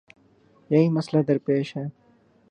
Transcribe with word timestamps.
یہی 0.69 0.89
مسئلہ 0.89 1.21
درپیش 1.27 1.75
ہے۔ 1.77 1.85